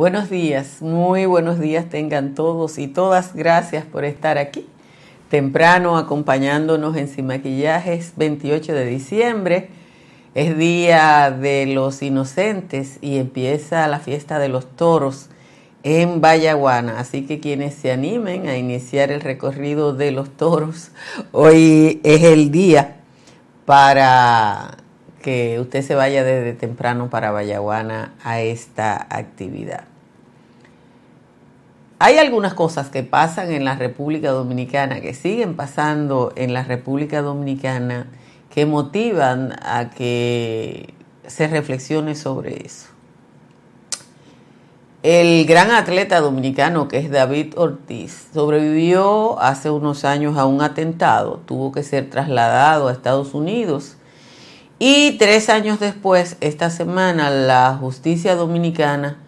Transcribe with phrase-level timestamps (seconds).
[0.00, 3.34] Buenos días, muy buenos días tengan todos y todas.
[3.34, 4.66] Gracias por estar aquí
[5.28, 9.68] temprano acompañándonos en Sin Maquillajes 28 de diciembre.
[10.34, 15.28] Es día de los inocentes y empieza la fiesta de los toros
[15.82, 16.98] en Vallaguana.
[16.98, 20.92] Así que quienes se animen a iniciar el recorrido de los toros,
[21.30, 23.02] hoy es el día
[23.66, 24.78] para
[25.20, 29.89] que usted se vaya desde temprano para Vallaguana a esta actividad.
[32.02, 37.20] Hay algunas cosas que pasan en la República Dominicana, que siguen pasando en la República
[37.20, 38.06] Dominicana,
[38.48, 40.94] que motivan a que
[41.26, 42.86] se reflexione sobre eso.
[45.02, 51.42] El gran atleta dominicano que es David Ortiz sobrevivió hace unos años a un atentado,
[51.44, 53.98] tuvo que ser trasladado a Estados Unidos
[54.78, 59.18] y tres años después, esta semana, la justicia dominicana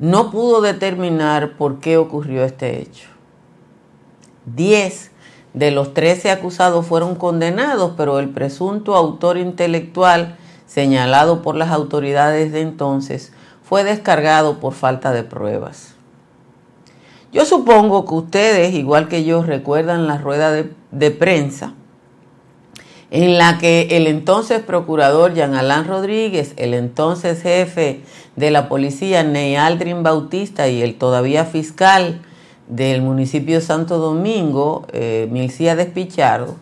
[0.00, 3.08] no pudo determinar por qué ocurrió este hecho.
[4.46, 5.10] Diez
[5.52, 12.50] de los trece acusados fueron condenados, pero el presunto autor intelectual señalado por las autoridades
[12.50, 15.94] de entonces fue descargado por falta de pruebas.
[17.32, 21.74] Yo supongo que ustedes, igual que yo, recuerdan la rueda de, prensa
[23.12, 28.02] en la que el entonces procurador Jean Alain Rodríguez, el entonces jefe
[28.40, 32.22] de la policía Ney Aldrin Bautista y el todavía fiscal
[32.68, 36.56] del municipio Santo Domingo, eh, Milcía Despichardo,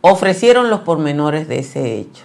[0.00, 2.24] ofrecieron los pormenores de ese hecho.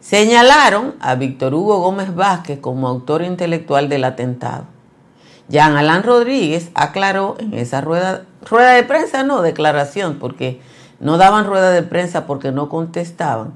[0.00, 4.66] Señalaron a Víctor Hugo Gómez Vázquez como autor intelectual del atentado.
[5.48, 10.60] Jean Alain Rodríguez aclaró en esa rueda, rueda de prensa, no, declaración, porque
[11.00, 13.54] no daban rueda de prensa porque no contestaban,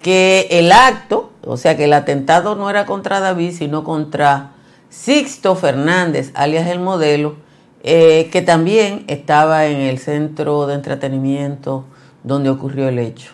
[0.00, 4.52] que el acto, o sea que el atentado no era contra David, sino contra
[4.88, 7.36] Sixto Fernández, alias el modelo,
[7.82, 11.84] eh, que también estaba en el centro de entretenimiento
[12.24, 13.32] donde ocurrió el hecho.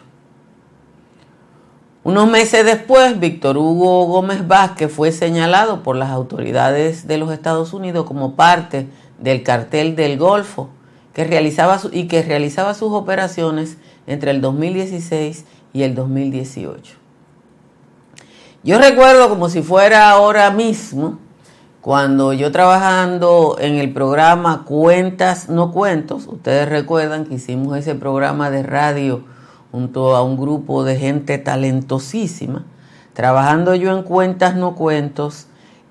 [2.05, 7.73] Unos meses después, Víctor Hugo Gómez Vázquez fue señalado por las autoridades de los Estados
[7.73, 8.89] Unidos como parte
[9.21, 10.69] del cartel del Golfo
[11.15, 16.95] que realizaba y que realizaba sus operaciones entre el 2016 y el 2018.
[18.65, 21.19] Yo recuerdo como si fuera ahora mismo,
[21.81, 28.51] cuando yo trabajando en el programa Cuentas no Cuentos, ustedes recuerdan que hicimos ese programa
[28.51, 29.25] de radio
[29.73, 32.65] junto a un grupo de gente talentosísima,
[33.15, 35.49] trabajando yo en Cuentas no Cuentos,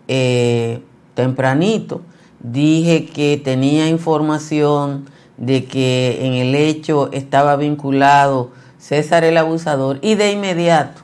[0.08, 0.82] eh,
[1.14, 2.02] tempranito,
[2.40, 10.16] dije que tenía información de que en el hecho estaba vinculado César el abusador y
[10.16, 11.02] de inmediato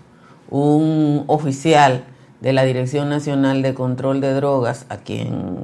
[0.49, 2.05] un oficial
[2.41, 5.59] de la Dirección Nacional de Control de Drogas, a quien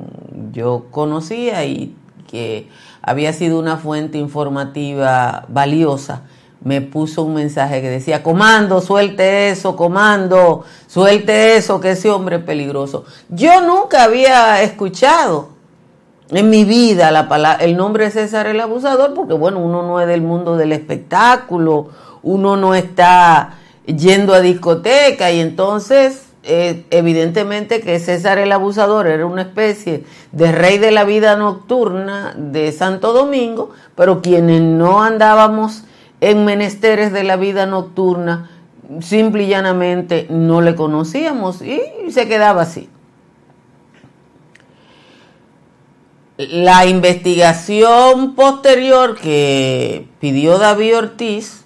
[0.51, 1.95] yo conocía y
[2.27, 2.69] que
[3.01, 6.21] había sido una fuente informativa valiosa,
[6.63, 12.37] me puso un mensaje que decía, comando, suelte eso, comando, suelte eso, que ese hombre
[12.37, 13.05] es peligroso.
[13.29, 15.52] Yo nunca había escuchado
[16.29, 19.99] en mi vida la palabra, el nombre de César el abusador, porque bueno, uno no
[19.99, 21.89] es del mundo del espectáculo,
[22.21, 29.25] uno no está yendo a discoteca y entonces eh, evidentemente que César el abusador era
[29.25, 35.83] una especie de rey de la vida nocturna de Santo Domingo, pero quienes no andábamos
[36.19, 38.49] en menesteres de la vida nocturna,
[39.01, 42.89] simple y llanamente no le conocíamos y se quedaba así.
[46.49, 51.63] La investigación posterior que pidió David Ortiz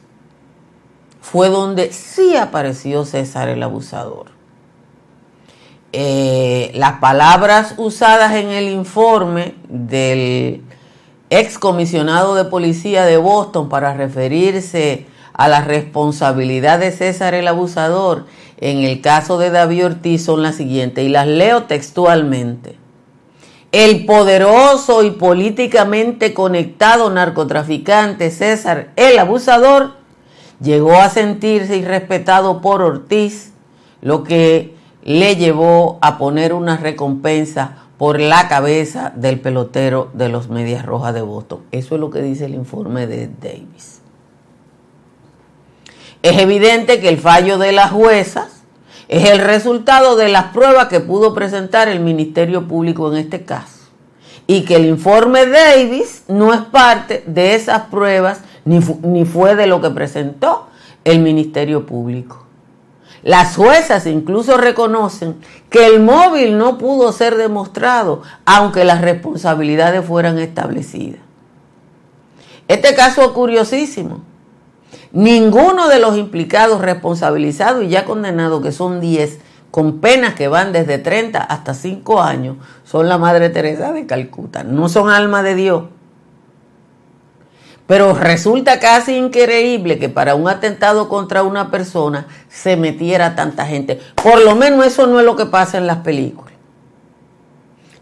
[1.22, 4.28] fue donde sí apareció César el abusador.
[5.94, 10.64] Eh, las palabras usadas en el informe del
[11.30, 18.26] excomisionado de policía de Boston para referirse a la responsabilidad de César el abusador
[18.58, 22.76] en el caso de David Ortiz son las siguientes y las leo textualmente.
[23.72, 29.98] El poderoso y políticamente conectado narcotraficante César el Abusador
[30.62, 33.52] llegó a sentirse irrespetado por Ortiz,
[34.02, 40.50] lo que le llevó a poner una recompensa por la cabeza del pelotero de los
[40.50, 41.64] Medias Rojas de Boston.
[41.72, 44.02] Eso es lo que dice el informe de Davis.
[46.22, 48.57] Es evidente que el fallo de las juezas
[49.08, 53.78] es el resultado de las pruebas que pudo presentar el Ministerio Público en este caso.
[54.48, 59.68] Y que el informe Davis no es parte de esas pruebas ni, ni fue de
[59.68, 60.68] lo que presentó
[61.04, 62.44] el Ministerio Público.
[63.24, 65.36] Las juezas incluso reconocen
[65.70, 71.20] que el móvil no pudo ser demostrado, aunque las responsabilidades fueran establecidas.
[72.68, 74.22] Este caso es curiosísimo.
[75.12, 79.40] Ninguno de los implicados responsabilizados y ya condenados, que son 10,
[79.72, 84.64] con penas que van desde 30 hasta 5 años, son la Madre Teresa de Calcuta.
[84.64, 85.84] No son alma de Dios.
[87.88, 94.02] Pero resulta casi increíble que para un atentado contra una persona se metiera tanta gente.
[94.22, 96.54] Por lo menos eso no es lo que pasa en las películas.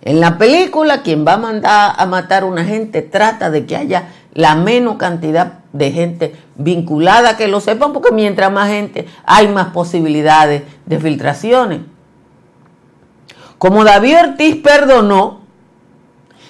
[0.01, 3.75] En la película, quien va a mandar a matar a una gente trata de que
[3.75, 9.49] haya la menos cantidad de gente vinculada que lo sepan, porque mientras más gente hay
[9.49, 11.81] más posibilidades de filtraciones.
[13.57, 15.41] Como David Ortiz perdonó,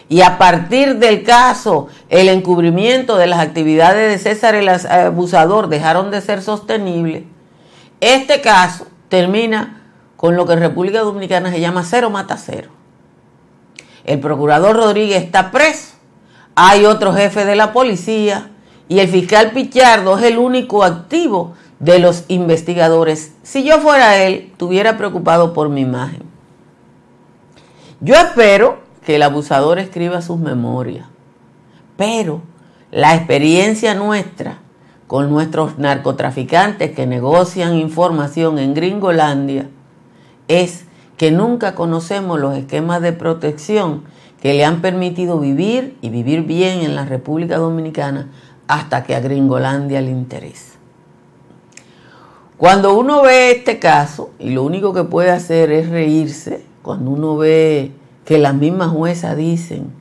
[0.08, 6.12] y a partir del caso, el encubrimiento de las actividades de César el abusador dejaron
[6.12, 7.24] de ser sostenibles,
[8.02, 9.82] este caso termina
[10.18, 12.70] con lo que en República Dominicana se llama cero mata cero.
[14.04, 15.96] El procurador Rodríguez está preso,
[16.54, 18.52] hay otro jefe de la policía
[18.88, 23.34] y el fiscal Pichardo es el único activo de los investigadores.
[23.44, 26.24] Si yo fuera él, estuviera preocupado por mi imagen.
[28.00, 31.08] Yo espero que el abusador escriba sus memorias.
[31.98, 32.42] Pero
[32.92, 34.60] la experiencia nuestra
[35.08, 39.70] con nuestros narcotraficantes que negocian información en Gringolandia
[40.48, 40.86] es
[41.18, 44.04] que nunca conocemos los esquemas de protección
[44.42, 48.30] que le han permitido vivir y vivir bien en la República Dominicana
[48.68, 50.74] hasta que a Gringolandia le interesa.
[52.58, 57.36] Cuando uno ve este caso, y lo único que puede hacer es reírse, cuando uno
[57.36, 57.92] ve
[58.24, 59.92] que las mismas juezas dicen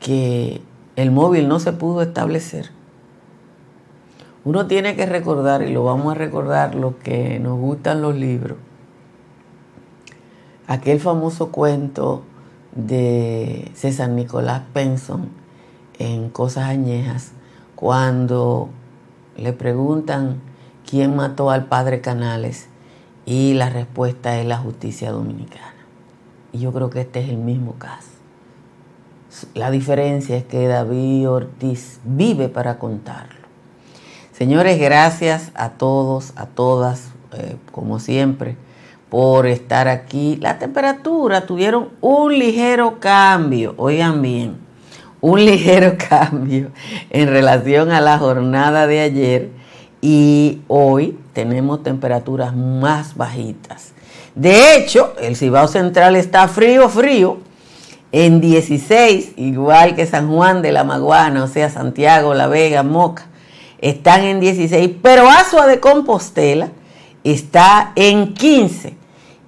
[0.00, 0.60] que
[0.96, 2.70] el móvil no se pudo establecer.
[4.44, 8.58] Uno tiene que recordar, y lo vamos a recordar los que nos gustan los libros,
[10.66, 12.22] aquel famoso cuento
[12.74, 15.30] de César Nicolás Penson
[15.98, 17.32] en Cosas Añejas,
[17.74, 18.68] cuando
[19.36, 20.40] le preguntan
[20.88, 22.68] quién mató al padre Canales
[23.26, 25.74] y la respuesta es la justicia dominicana.
[26.52, 28.08] Y yo creo que este es el mismo caso.
[29.54, 33.44] La diferencia es que David Ortiz vive para contarlo.
[34.32, 38.56] Señores, gracias a todos, a todas, eh, como siempre,
[39.08, 40.36] por estar aquí.
[40.40, 44.58] La temperatura tuvieron un ligero cambio, oigan bien,
[45.24, 46.70] un ligero cambio
[47.08, 49.48] en relación a la jornada de ayer
[50.02, 53.94] y hoy tenemos temperaturas más bajitas.
[54.34, 57.38] De hecho, el Cibao Central está frío, frío,
[58.12, 63.26] en 16, igual que San Juan de la Maguana, o sea, Santiago, La Vega, Moca,
[63.78, 66.68] están en 16, pero Asua de Compostela
[67.24, 68.94] está en 15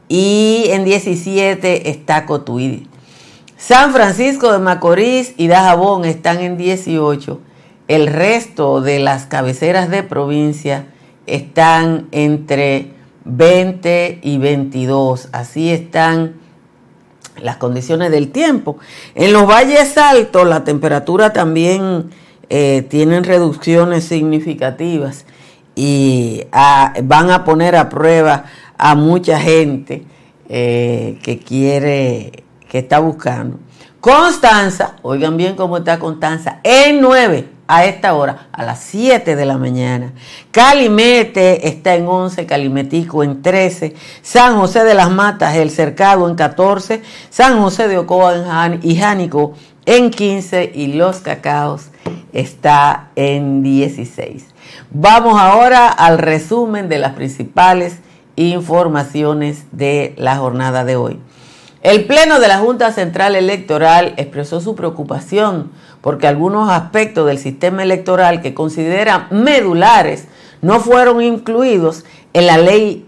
[0.08, 2.88] y en 17 está Cotuí.
[3.56, 7.40] San Francisco de Macorís y Dajabón están en 18.
[7.88, 10.86] El resto de las cabeceras de provincia
[11.26, 12.92] están entre
[13.24, 15.30] 20 y 22.
[15.32, 16.34] Así están
[17.40, 18.78] las condiciones del tiempo.
[19.14, 22.10] En los valles altos la temperatura también
[22.50, 25.24] eh, tienen reducciones significativas
[25.74, 28.44] y ah, van a poner a prueba
[28.78, 30.04] a mucha gente
[30.48, 32.44] eh, que quiere,
[32.78, 33.58] está buscando.
[34.00, 39.44] Constanza, oigan bien cómo está Constanza, en 9 a esta hora, a las 7 de
[39.44, 40.12] la mañana.
[40.50, 46.36] Calimete está en 11, Calimetico en 13, San José de las Matas, El Cercado en
[46.36, 49.54] 14, San José de Ocoa y Jánico
[49.84, 51.90] en 15 y Los Cacaos
[52.32, 54.46] está en 16.
[54.90, 57.98] Vamos ahora al resumen de las principales
[58.36, 61.18] informaciones de la jornada de hoy.
[61.86, 67.84] El Pleno de la Junta Central Electoral expresó su preocupación porque algunos aspectos del sistema
[67.84, 70.24] electoral que considera medulares
[70.62, 73.06] no fueron incluidos en la ley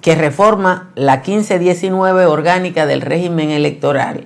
[0.00, 4.24] que reforma la 1519 orgánica del régimen electoral.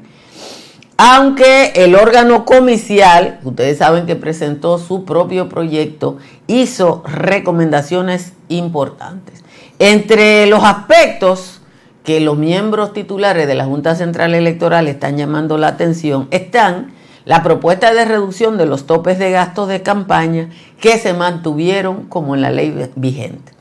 [0.96, 6.16] Aunque el órgano comicial, ustedes saben que presentó su propio proyecto,
[6.46, 9.44] hizo recomendaciones importantes.
[9.78, 11.59] Entre los aspectos
[12.04, 16.92] que los miembros titulares de la Junta Central Electoral están llamando la atención están
[17.24, 20.48] la propuesta de reducción de los topes de gastos de campaña
[20.80, 23.52] que se mantuvieron como en la ley vigente.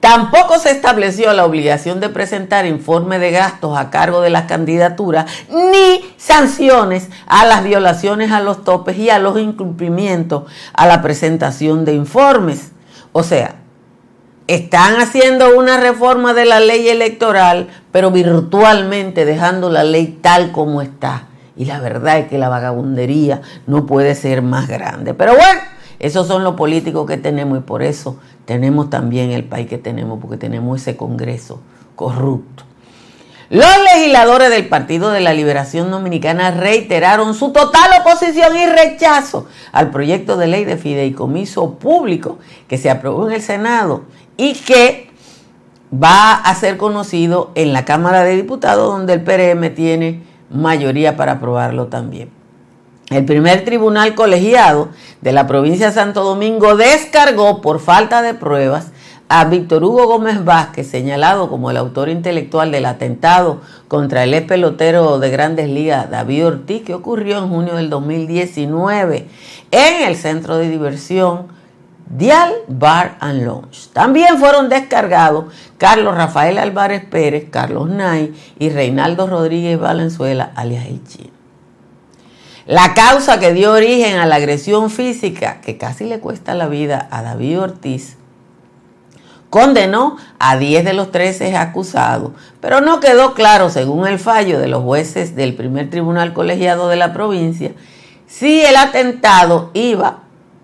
[0.00, 5.30] Tampoco se estableció la obligación de presentar informe de gastos a cargo de las candidaturas
[5.48, 11.84] ni sanciones a las violaciones a los topes y a los incumplimientos a la presentación
[11.84, 12.72] de informes.
[13.12, 13.61] O sea,
[14.46, 20.82] están haciendo una reforma de la ley electoral, pero virtualmente dejando la ley tal como
[20.82, 21.28] está.
[21.56, 25.14] Y la verdad es que la vagabundería no puede ser más grande.
[25.14, 25.60] Pero bueno,
[25.98, 30.18] esos son los políticos que tenemos y por eso tenemos también el país que tenemos,
[30.20, 31.60] porque tenemos ese Congreso
[31.94, 32.64] corrupto.
[33.52, 39.90] Los legisladores del Partido de la Liberación Dominicana reiteraron su total oposición y rechazo al
[39.90, 44.04] proyecto de ley de fideicomiso público que se aprobó en el Senado
[44.36, 45.10] y que
[45.92, 51.32] va a ser conocido en la Cámara de Diputados, donde el PRM tiene mayoría para
[51.32, 52.30] aprobarlo también.
[53.10, 54.88] El primer tribunal colegiado
[55.20, 58.92] de la provincia de Santo Domingo descargó por falta de pruebas
[59.28, 64.46] a Víctor Hugo Gómez Vázquez, señalado como el autor intelectual del atentado contra el ex
[64.46, 69.26] pelotero de grandes ligas David Ortiz, que ocurrió en junio del 2019
[69.70, 71.46] en el centro de diversión
[72.06, 73.88] Dial Bar and Lounge.
[73.92, 75.46] También fueron descargados
[75.78, 81.30] Carlos Rafael Álvarez Pérez, Carlos Nay y Reinaldo Rodríguez Valenzuela, alias El Chino.
[82.66, 87.08] La causa que dio origen a la agresión física que casi le cuesta la vida
[87.10, 88.16] a David Ortiz
[89.52, 92.32] condenó a 10 de los 13 acusados,
[92.62, 96.96] pero no quedó claro, según el fallo de los jueces del primer tribunal colegiado de
[96.96, 97.72] la provincia,
[98.26, 100.20] si el atentado iba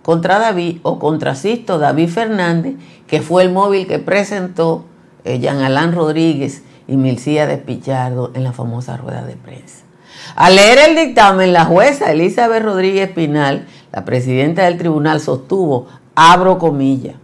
[0.08, 4.86] contra David o contra Sisto David Fernández, que fue el móvil que presentó
[5.22, 9.84] eh, Jean Alain Rodríguez y Milcía de Pichardo en la famosa rueda de prensa.
[10.34, 16.56] Al leer el dictamen, la jueza Elizabeth Rodríguez Pinal, la presidenta del tribunal, sostuvo, abro
[16.56, 17.16] comillas,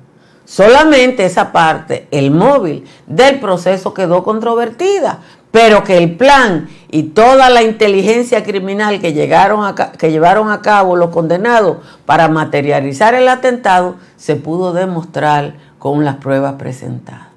[0.44, 5.20] solamente esa parte, el móvil del proceso quedó controvertida,
[5.54, 10.96] pero que el plan y toda la inteligencia criminal que, llegaron que llevaron a cabo
[10.96, 17.28] los condenados para materializar el atentado se pudo demostrar con las pruebas presentadas.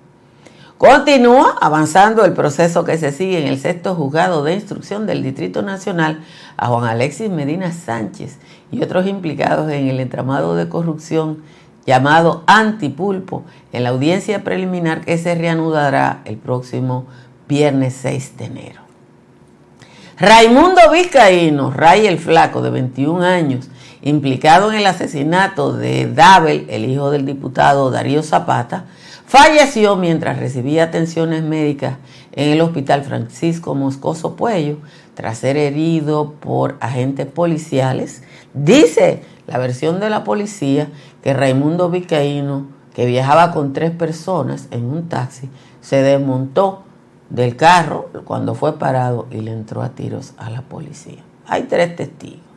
[0.80, 5.62] Continúa avanzando el proceso que se sigue en el sexto juzgado de instrucción del Distrito
[5.62, 6.24] Nacional
[6.58, 8.40] a Juan Alexis Medina Sánchez
[8.72, 11.44] y otros implicados en el entramado de corrupción
[11.86, 17.06] llamado Antipulpo en la audiencia preliminar que se reanudará el próximo
[17.48, 18.82] viernes 6 de enero.
[20.20, 23.70] Raimundo Vizcaíno, Ray el Flaco, de 21 años,
[24.02, 28.86] implicado en el asesinato de Dabel, el hijo del diputado Darío Zapata,
[29.28, 31.98] falleció mientras recibía atenciones médicas
[32.32, 34.78] en el Hospital Francisco Moscoso Puello
[35.14, 38.24] tras ser herido por agentes policiales.
[38.54, 40.90] Dice la versión de la policía
[41.22, 45.50] que Raimundo Vizcaíno, que viajaba con tres personas en un taxi,
[45.82, 46.87] se desmontó
[47.30, 51.24] del carro cuando fue parado y le entró a tiros a la policía.
[51.48, 52.48] Hay tres testigos.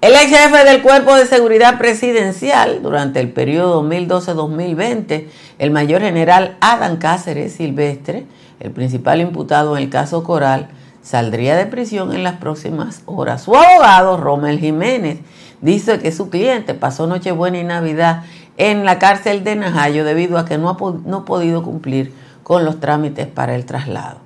[0.00, 5.26] El ex jefe del Cuerpo de Seguridad Presidencial durante el periodo 2012-2020,
[5.58, 8.24] el mayor general Adam Cáceres Silvestre,
[8.60, 10.68] el principal imputado en el caso Coral,
[11.02, 13.42] saldría de prisión en las próximas horas.
[13.42, 15.18] Su abogado, Romel Jiménez,
[15.60, 18.24] dice que su cliente pasó Nochebuena y Navidad
[18.56, 22.14] en la cárcel de Najayo debido a que no ha, no ha podido cumplir
[22.50, 24.18] con los trámites para el traslado.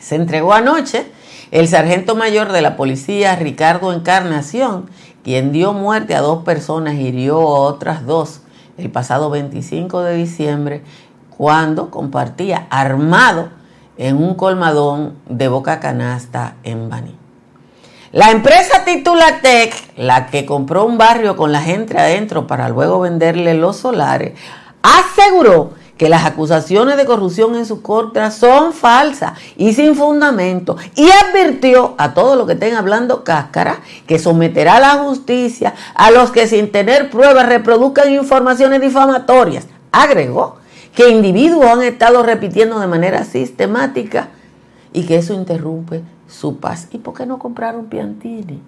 [0.00, 1.06] Se entregó anoche
[1.52, 4.90] el sargento mayor de la policía, Ricardo Encarnación,
[5.22, 8.40] quien dio muerte a dos personas y hirió a otras dos
[8.76, 10.82] el pasado 25 de diciembre
[11.30, 13.50] cuando compartía armado
[13.98, 17.16] en un colmadón de Boca Canasta en Baní.
[18.10, 23.54] La empresa Titulatec, la que compró un barrio con la gente adentro para luego venderle
[23.54, 24.32] los solares,
[24.82, 31.08] aseguró que las acusaciones de corrupción en su contra son falsas y sin fundamento y
[31.08, 33.78] advirtió a todos los que estén hablando cáscara
[34.08, 39.68] que someterá a la justicia a los que sin tener pruebas reproduzcan informaciones difamatorias.
[39.92, 40.56] Agregó
[40.92, 44.30] que individuos han estado repitiendo de manera sistemática
[44.92, 46.88] y que eso interrumpe su paz.
[46.90, 48.60] ¿Y por qué no compraron Piantini?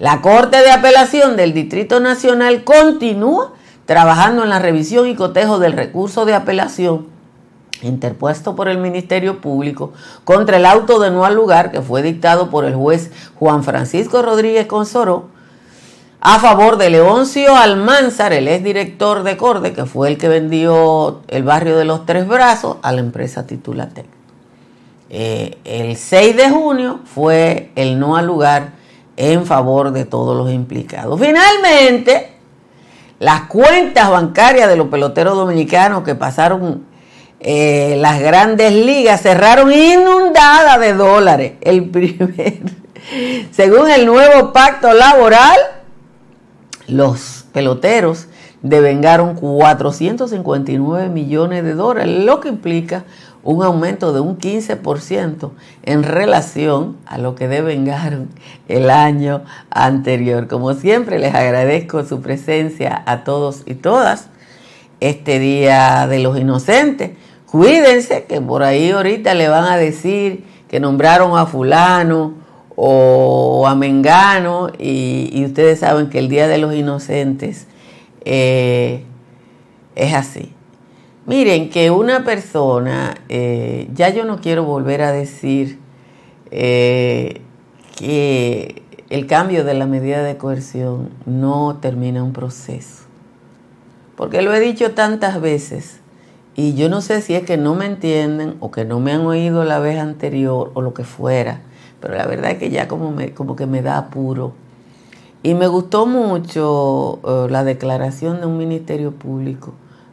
[0.00, 3.52] La Corte de Apelación del Distrito Nacional continúa
[3.86, 7.06] trabajando en la revisión y cotejo del recurso de apelación
[7.82, 9.92] interpuesto por el Ministerio Público
[10.24, 14.22] contra el auto de no al lugar que fue dictado por el juez Juan Francisco
[14.22, 15.30] Rodríguez Consoró
[16.24, 21.42] a favor de Leoncio Almanzar, el exdirector de Corde, que fue el que vendió el
[21.42, 24.06] barrio de los Tres Brazos a la empresa Titulatec.
[25.10, 28.70] Eh, el 6 de junio fue el no al lugar
[29.16, 31.18] en favor de todos los implicados.
[31.20, 32.31] Finalmente,
[33.22, 36.82] las cuentas bancarias de los peloteros dominicanos que pasaron
[37.38, 41.52] eh, las grandes ligas cerraron inundadas de dólares.
[41.60, 42.58] El primer,
[43.52, 45.56] según el nuevo pacto laboral,
[46.88, 48.26] los peloteros
[48.60, 53.04] devengaron 459 millones de dólares, lo que implica
[53.44, 55.50] un aumento de un 15%
[55.84, 58.28] en relación a lo que devengaron
[58.68, 60.46] el año anterior.
[60.46, 64.28] Como siempre, les agradezco su presencia a todos y todas
[65.00, 67.12] este Día de los Inocentes.
[67.50, 72.34] Cuídense que por ahí ahorita le van a decir que nombraron a fulano
[72.76, 77.66] o a Mengano y, ustedes saben que el Día de los Inocentes
[78.24, 79.04] eh,
[79.96, 80.54] es así.
[81.24, 85.78] Miren, que una persona, eh, ya yo no quiero volver a decir
[86.50, 87.42] eh,
[87.96, 93.04] que el cambio de la medida de coerción no termina un proceso.
[94.16, 96.00] Porque lo he dicho tantas veces
[96.56, 99.20] y yo no sé si es que no me entienden o que no me han
[99.20, 101.60] oído la vez anterior o lo que fuera,
[102.00, 104.54] pero la verdad es que ya como, me, como que me da apuro.
[105.44, 109.72] Y me gustó mucho eh, la declaración de un ministerio público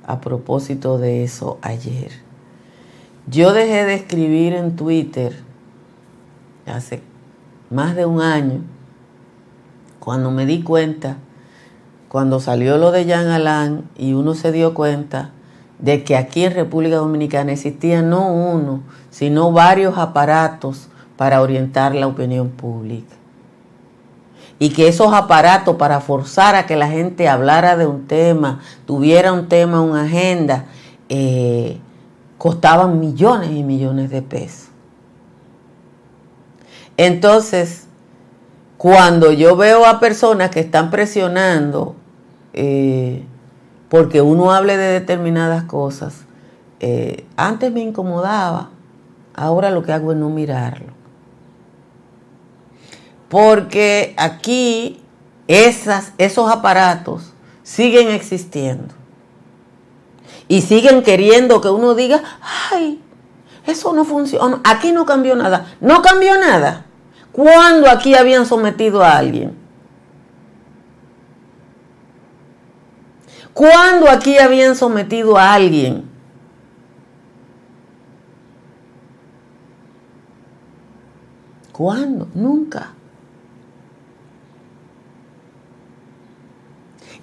[0.10, 2.12] a propósito de eso ayer.
[3.28, 5.38] Yo dejé de escribir en Twitter
[6.66, 7.04] hace
[7.70, 8.62] más de un año,
[10.00, 11.18] cuando me di cuenta,
[12.08, 15.30] cuando salió lo de Jean Alain y uno se dio cuenta
[15.78, 20.88] de que aquí en República Dominicana existían no uno, sino varios aparatos
[21.18, 23.19] para orientar la opinión pública
[24.60, 29.32] y que esos aparatos para forzar a que la gente hablara de un tema, tuviera
[29.32, 30.66] un tema, una agenda,
[31.08, 31.78] eh,
[32.38, 34.68] costaban millones y millones de pesos.
[36.98, 37.88] Entonces,
[38.78, 41.96] cuando yo veo a personas que están presionando
[42.54, 43.24] eh,
[43.88, 46.26] porque uno hable de determinadas cosas,
[46.82, 48.70] eh, antes me incomodaba,
[49.34, 50.99] ahora lo que hago es no mirarlo
[53.30, 55.00] porque aquí
[55.48, 57.34] esas, esos aparatos
[57.64, 58.94] siguen existiendo
[60.48, 62.22] y siguen queriendo que uno diga,
[62.72, 63.02] ay,
[63.66, 66.86] eso no funciona, aquí no cambió nada, no cambió nada.
[67.32, 69.56] ¿Cuándo aquí habían sometido a alguien?
[73.54, 76.10] ¿Cuándo aquí habían sometido a alguien?
[81.72, 82.28] ¿Cuándo?
[82.34, 82.94] Nunca.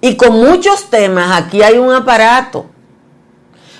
[0.07, 2.67] Y con muchos temas, aquí hay un aparato.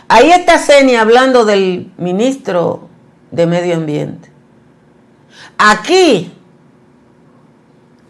[0.10, 2.90] Ahí está Ceni hablando del ministro
[3.32, 4.30] de Medio Ambiente.
[5.58, 6.34] Aquí,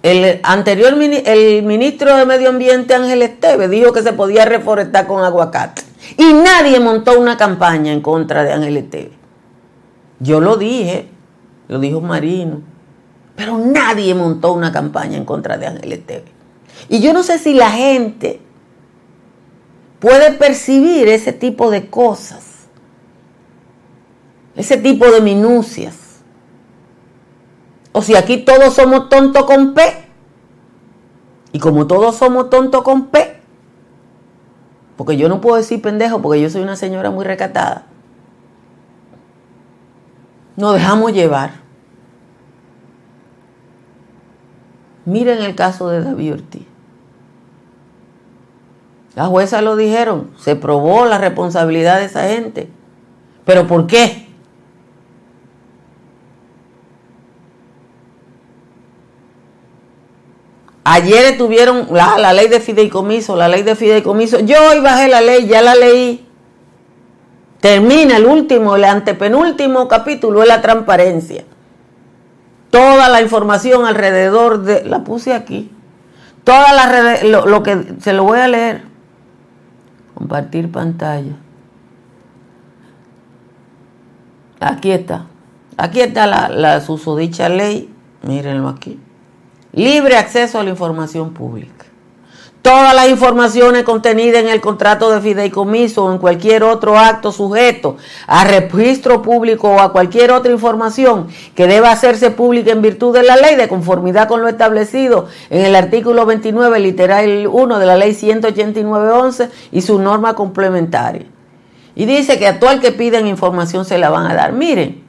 [0.01, 5.23] el anterior el ministro de Medio Ambiente, Ángel Esteve, dijo que se podía reforestar con
[5.23, 5.83] aguacate.
[6.17, 9.11] Y nadie montó una campaña en contra de Ángel Esteve.
[10.19, 11.07] Yo lo dije,
[11.67, 12.61] lo dijo Marino,
[13.35, 16.36] pero nadie montó una campaña en contra de Ángel Esteve.
[16.89, 18.39] Y yo no sé si la gente
[19.99, 22.67] puede percibir ese tipo de cosas,
[24.55, 25.95] ese tipo de minucias.
[27.91, 29.81] O si aquí todos somos tontos con P.
[31.51, 33.39] Y como todos somos tontos con P,
[34.97, 37.85] porque yo no puedo decir pendejo porque yo soy una señora muy recatada,
[40.55, 41.53] nos dejamos llevar.
[45.05, 46.66] Miren el caso de David Ortiz.
[49.17, 52.69] Las juezas lo dijeron, se probó la responsabilidad de esa gente.
[53.45, 54.27] ¿Pero por qué?
[60.83, 64.41] Ayer estuvieron la, la, ley de fideicomiso, la ley de fideicomiso.
[64.41, 66.27] Yo hoy bajé la ley, ya la leí.
[67.59, 71.43] Termina el último, el antepenúltimo capítulo es la transparencia.
[72.69, 74.83] Toda la información alrededor de...
[74.83, 75.71] La puse aquí.
[76.43, 77.23] Toda la...
[77.23, 77.95] Lo, lo que...
[77.99, 78.86] Se lo voy a leer.
[80.17, 81.35] Compartir pantalla.
[84.59, 85.27] Aquí está.
[85.77, 87.93] Aquí está la, la susodicha ley.
[88.23, 88.99] Mírenlo aquí.
[89.73, 91.76] Libre acceso a la información pública.
[92.67, 97.95] Todas las informaciones contenidas en el contrato de fideicomiso o en cualquier otro acto sujeto
[98.27, 103.23] a registro público o a cualquier otra información que deba hacerse pública en virtud de
[103.23, 107.95] la ley de conformidad con lo establecido en el artículo 29, literal 1 de la
[107.95, 111.25] ley 189.11 y su norma complementaria.
[111.95, 114.51] Y dice que a todo el que pidan información se la van a dar.
[114.51, 115.05] Miren,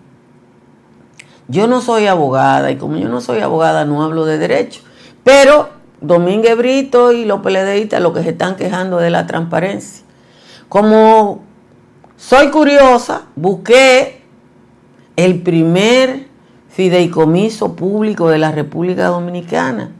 [1.48, 4.82] yo no soy abogada y como yo no soy abogada no hablo de derecho,
[5.24, 10.04] pero Domínguez Brito y los PLDistas lo que se están quejando de la transparencia.
[10.68, 11.42] Como
[12.16, 14.22] soy curiosa, busqué
[15.16, 16.28] el primer
[16.68, 19.90] fideicomiso público de la República Dominicana.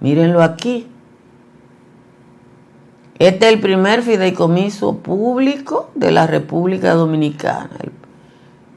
[0.00, 0.86] Mírenlo aquí.
[3.18, 7.70] Este es el primer fideicomiso público de la República Dominicana.
[7.80, 7.92] El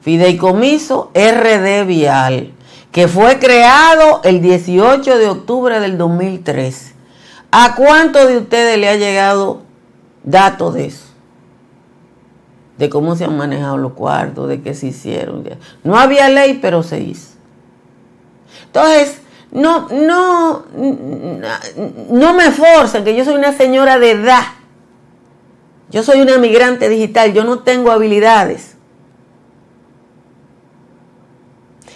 [0.02, 2.52] fideicomiso RD Vial,
[2.92, 6.94] que fue creado el 18 de octubre del 2003.
[7.52, 9.62] ¿A cuántos de ustedes le ha llegado
[10.24, 11.06] datos de eso?
[12.78, 15.44] De cómo se han manejado los cuartos, de qué se hicieron.
[15.84, 17.32] No había ley, pero se hizo.
[18.66, 20.66] Entonces, no, no,
[22.10, 24.44] no me forcen, que yo soy una señora de edad.
[25.90, 28.76] Yo soy una migrante digital, yo no tengo habilidades.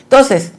[0.03, 0.51] Entonces,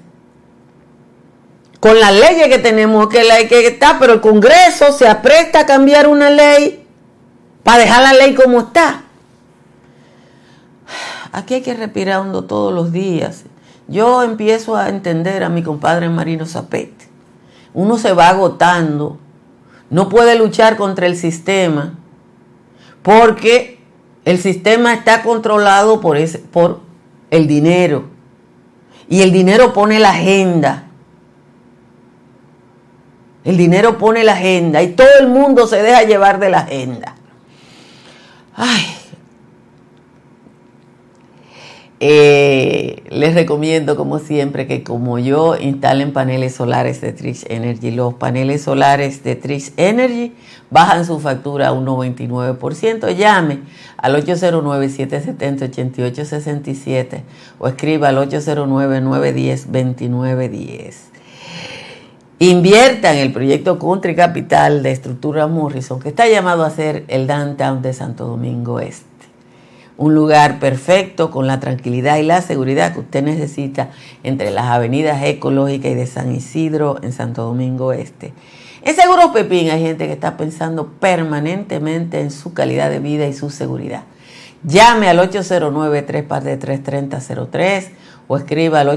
[1.80, 5.66] con las leyes que tenemos, que la que está, pero el Congreso se apresta a
[5.66, 6.86] cambiar una ley
[7.62, 9.02] para dejar la ley como está.
[11.32, 13.44] Aquí hay que respirar todos los días.
[13.88, 17.06] Yo empiezo a entender a mi compadre Marino Zapete.
[17.74, 19.18] Uno se va agotando,
[19.90, 21.94] no puede luchar contra el sistema,
[23.02, 23.80] porque
[24.24, 26.80] el sistema está controlado por, ese, por
[27.30, 28.04] el dinero.
[29.08, 30.85] Y el dinero pone la agenda.
[33.46, 37.14] El dinero pone la agenda y todo el mundo se deja llevar de la agenda.
[38.54, 38.96] Ay,
[41.98, 47.90] eh, les recomiendo, como siempre, que como yo instalen paneles solares de Trix Energy.
[47.90, 50.34] Los paneles solares de Trix Energy
[50.70, 53.16] bajan su factura a un 99%.
[53.16, 53.60] Llame
[53.96, 57.22] al 809-770-8867
[57.58, 61.15] o escriba al 809-910-2910.
[62.38, 67.26] Invierta en el proyecto Country Capital de Estructura Morrison, que está llamado a ser el
[67.26, 69.16] downtown de Santo Domingo Este
[69.98, 73.88] un lugar perfecto con la tranquilidad y la seguridad que usted necesita
[74.22, 78.34] entre las avenidas ecológicas y de San Isidro en Santo Domingo Este.
[78.82, 83.32] En Seguro Pepín hay gente que está pensando permanentemente en su calidad de vida y
[83.32, 84.04] su seguridad.
[84.62, 87.88] Llame al 809-333-3003
[88.28, 88.90] o escriba al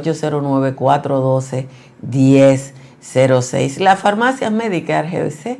[3.02, 3.80] 809-412-1006.
[3.80, 5.60] Las farmacias médicas GBC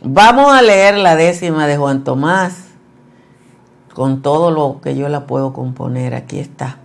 [0.03, 2.67] Vamos a leer la décima de Juan Tomás
[3.93, 6.14] con todo lo que yo la puedo componer.
[6.14, 6.79] Aquí está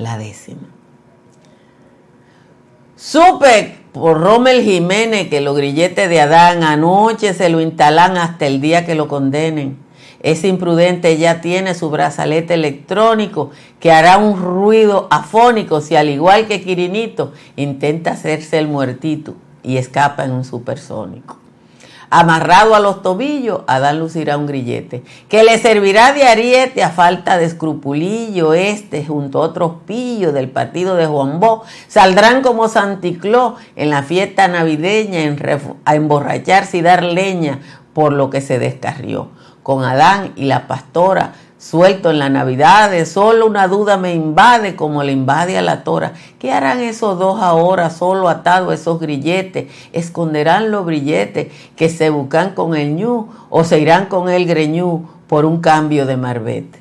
[0.00, 0.68] la décima.
[2.96, 8.60] Supe por Rommel Jiménez que los grilletes de Adán anoche se lo instalan hasta el
[8.60, 9.78] día que lo condenen.
[10.22, 16.46] Ese imprudente ya tiene su brazalete electrónico que hará un ruido afónico si al igual
[16.46, 21.38] que Quirinito intenta hacerse el muertito y escapa en un supersónico
[22.10, 27.38] amarrado a los tobillos, Adán lucirá un grillete, que le servirá de ariete a falta
[27.38, 33.54] de escrupulillo, este junto a otros pillos del partido de Juan Bó, saldrán como Santicló
[33.76, 35.20] en la fiesta navideña
[35.84, 37.60] a emborracharse y dar leña
[37.94, 39.28] por lo que se descarrió.
[39.62, 45.02] Con Adán y la pastora suelto en la Navidad, solo una duda me invade como
[45.04, 46.14] le invade a la tora.
[46.38, 49.66] ¿Qué harán esos dos ahora solo atados a esos grilletes?
[49.92, 55.06] ¿Esconderán los grilletes que se buscan con el ñu o se irán con el greñú
[55.28, 56.79] por un cambio de marbete?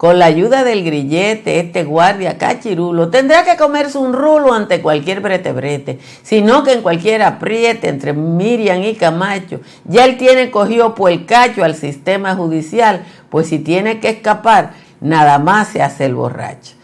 [0.00, 5.20] Con la ayuda del grillete, este guardia cachirulo tendrá que comerse un rulo ante cualquier
[5.20, 10.94] brete brete, sino que en cualquier apriete entre Miriam y Camacho, ya él tiene cogido
[10.94, 14.70] por el cacho al sistema judicial, pues si tiene que escapar,
[15.02, 16.76] nada más se hace el borracho.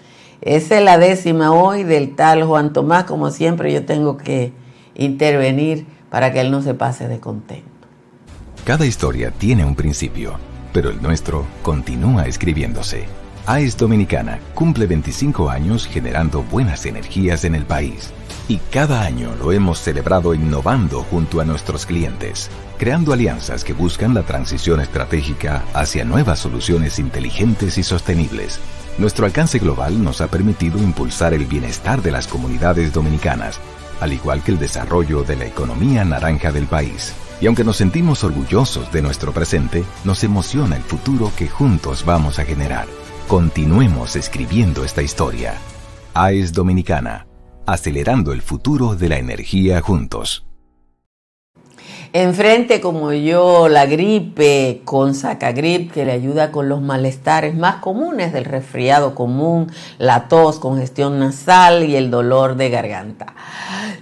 [0.43, 4.53] Esa es la décima hoy del tal Juan Tomás, como siempre yo tengo que
[4.95, 7.65] intervenir para que él no se pase de contento.
[8.65, 10.39] Cada historia tiene un principio
[10.77, 13.07] pero el nuestro continúa escribiéndose.
[13.47, 18.11] AES Dominicana cumple 25 años generando buenas energías en el país.
[18.47, 24.13] Y cada año lo hemos celebrado innovando junto a nuestros clientes, creando alianzas que buscan
[24.13, 28.61] la transición estratégica hacia nuevas soluciones inteligentes y sostenibles.
[28.99, 33.61] Nuestro alcance global nos ha permitido impulsar el bienestar de las comunidades dominicanas,
[34.03, 37.15] al igual que el desarrollo de la economía naranja del país.
[37.41, 42.39] Y aunque nos sentimos orgullosos de nuestro presente, nos emociona el futuro que juntos vamos
[42.39, 42.87] a generar.
[43.29, 45.55] Continuemos escribiendo esta historia.
[46.15, 47.27] AES Dominicana,
[47.67, 50.47] acelerando el futuro de la energía juntos.
[52.19, 58.33] Enfrente como yo la gripe con Sacagrip que le ayuda con los malestares más comunes
[58.33, 63.35] del resfriado común, la tos, congestión nasal y el dolor de garganta.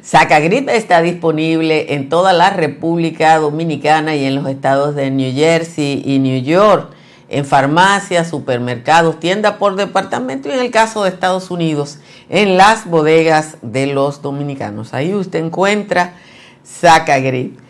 [0.00, 6.00] Sacagrip está disponible en toda la República Dominicana y en los estados de New Jersey
[6.06, 6.92] y New York,
[7.28, 11.98] en farmacias, supermercados, tiendas por departamento y en el caso de Estados Unidos,
[12.28, 14.94] en las bodegas de los dominicanos.
[14.94, 16.12] Ahí usted encuentra
[16.62, 17.63] Sacagrip.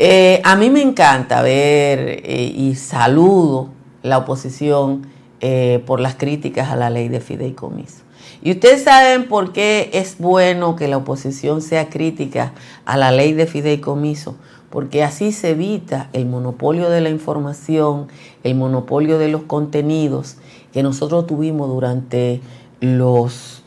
[0.00, 3.70] Eh, a mí me encanta ver eh, y saludo
[4.04, 5.08] la oposición
[5.40, 8.04] eh, por las críticas a la ley de fideicomiso.
[8.40, 12.52] Y ustedes saben por qué es bueno que la oposición sea crítica
[12.84, 14.36] a la ley de fideicomiso,
[14.70, 18.06] porque así se evita el monopolio de la información,
[18.44, 20.36] el monopolio de los contenidos
[20.72, 22.40] que nosotros tuvimos durante
[22.80, 23.64] los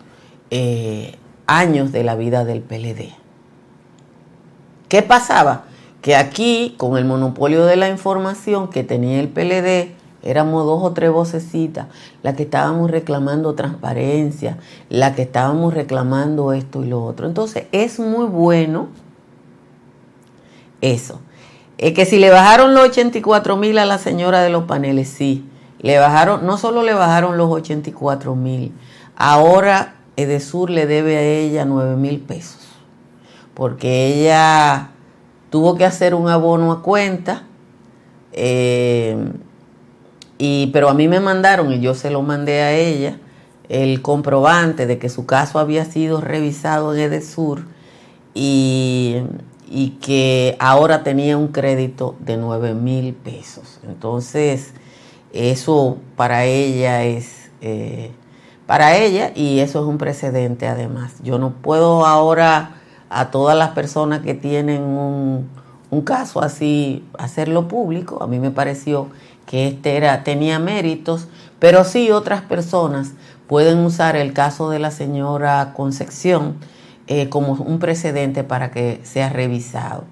[1.45, 3.09] años de la vida del PLD.
[4.87, 5.65] ¿Qué pasaba?
[6.01, 10.93] Que aquí, con el monopolio de la información que tenía el PLD, éramos dos o
[10.93, 11.87] tres vocecitas
[12.23, 14.57] las que estábamos reclamando transparencia,
[14.89, 17.27] las que estábamos reclamando esto y lo otro.
[17.27, 18.89] Entonces, es muy bueno
[20.81, 21.19] eso.
[21.77, 25.45] Es que si le bajaron los 84 mil a la señora de los paneles, sí.
[25.79, 28.71] Le bajaron, no solo le bajaron los 84 mil,
[29.15, 32.59] ahora Edesur le debe a ella 9 mil pesos.
[33.55, 34.91] Porque ella
[35.51, 37.43] tuvo que hacer un abono a cuenta,
[38.33, 39.15] eh,
[40.39, 43.19] y, pero a mí me mandaron, y yo se lo mandé a ella,
[43.69, 47.65] el comprobante de que su caso había sido revisado en Edesur
[48.33, 49.17] y,
[49.69, 53.79] y que ahora tenía un crédito de 9 mil pesos.
[53.83, 54.73] Entonces,
[55.31, 57.51] eso para ella es...
[57.61, 58.11] Eh,
[58.65, 61.15] para ella y eso es un precedente además.
[61.23, 62.80] Yo no puedo ahora
[63.11, 65.49] a todas las personas que tienen un,
[66.05, 68.23] caso así hacerlo público.
[68.23, 69.09] A mí me pareció
[69.45, 71.27] que este era, tenía méritos,
[71.59, 73.11] pero sí otras personas
[73.47, 76.55] pueden usar el caso de la señora Concepción
[77.07, 80.05] eh, como un precedente para que sea revisado.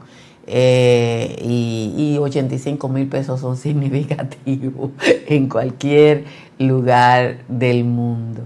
[0.46, 6.26] Eh, y, y 85 mil pesos son significativos en cualquier
[6.58, 8.42] lugar del mundo.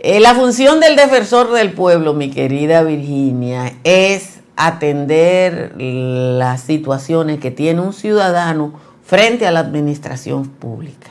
[0.00, 7.50] Eh, la función del defensor del pueblo, mi querida Virginia, es atender las situaciones que
[7.50, 11.08] tiene un ciudadano frente a la administración pública.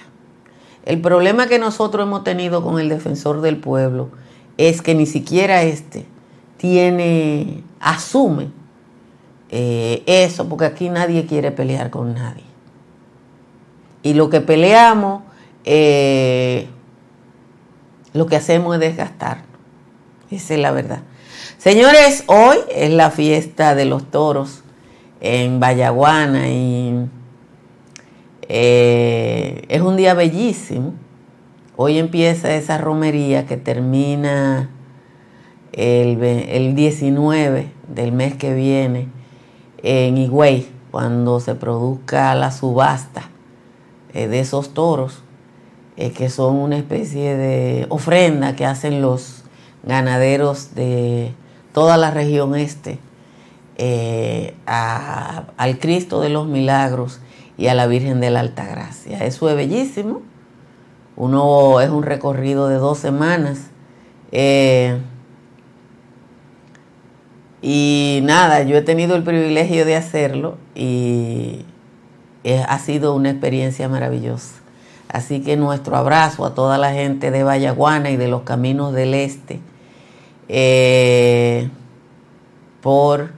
[0.86, 4.10] El problema que nosotros hemos tenido con el defensor del pueblo
[4.58, 6.06] es que ni siquiera este
[6.56, 8.50] tiene, asume
[9.50, 12.44] eh, eso, porque aquí nadie quiere pelear con nadie.
[14.02, 15.24] Y lo que peleamos
[15.66, 16.70] eh,
[18.18, 19.44] lo que hacemos es desgastar.
[20.30, 21.02] Esa es la verdad.
[21.58, 24.64] Señores, hoy es la fiesta de los toros
[25.22, 27.08] en Vallaguana y
[28.50, 30.94] eh, es un día bellísimo.
[31.76, 34.70] Hoy empieza esa romería que termina
[35.74, 39.10] el, 19 del mes que viene
[39.84, 43.30] en Higüey, cuando se produzca la subasta
[44.14, 45.22] eh, de esos toros.
[46.00, 49.44] Eh, que son una especie de ofrenda que hacen los
[49.82, 51.34] ganaderos de
[51.74, 53.00] toda la región este
[53.78, 57.20] eh, al Cristo de los Milagros
[57.58, 59.26] y a la Virgen de la Altagracia.
[59.26, 60.22] Eso es bellísimo.
[61.16, 63.72] Uno es un recorrido de dos semanas.
[64.32, 65.00] Eh,
[67.64, 71.66] y nada, yo he tenido el privilegio de hacerlo y
[72.68, 74.67] ha sido una experiencia maravillosa.
[75.18, 79.16] Así que nuestro abrazo a toda la gente de Vallaguana y de los caminos del
[79.16, 79.60] este
[80.48, 81.72] eh,
[82.82, 83.32] por,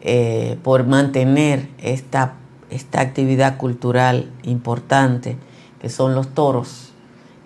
[0.00, 2.34] eh, por mantener esta,
[2.68, 5.36] esta, actividad cultural importante
[5.80, 6.90] que son los toros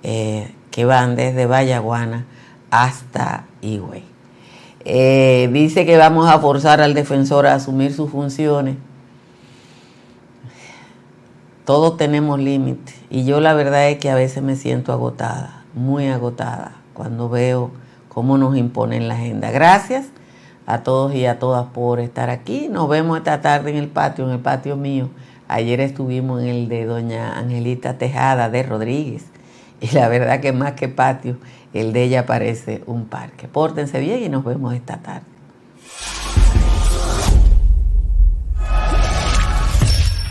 [0.02, 2.24] eh, que van desde Vallaguana
[2.70, 4.02] hasta Higüey.
[5.52, 8.76] dice que vamos a forzar al defensor a asumir sus funciones
[11.64, 16.08] todos tenemos límites y yo la verdad es que a veces me siento agotada, muy
[16.08, 17.70] agotada, cuando veo
[18.08, 19.50] cómo nos imponen la agenda.
[19.50, 20.06] Gracias
[20.66, 22.68] a todos y a todas por estar aquí.
[22.70, 25.08] Nos vemos esta tarde en el patio, en el patio mío.
[25.48, 29.24] Ayer estuvimos en el de doña Angelita Tejada de Rodríguez
[29.80, 31.36] y la verdad que más que patio,
[31.72, 33.48] el de ella parece un parque.
[33.48, 35.33] Pórtense bien y nos vemos esta tarde.